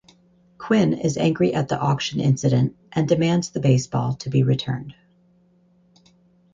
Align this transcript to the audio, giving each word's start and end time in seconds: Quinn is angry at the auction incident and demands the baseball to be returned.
Quinn 0.57 0.93
is 0.93 1.15
angry 1.15 1.53
at 1.53 1.67
the 1.67 1.79
auction 1.79 2.19
incident 2.19 2.75
and 2.91 3.07
demands 3.07 3.51
the 3.51 3.59
baseball 3.59 4.15
to 4.15 4.31
be 4.31 4.41
returned. 4.41 4.95